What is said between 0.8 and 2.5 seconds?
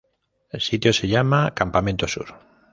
se llama Campamento Sur.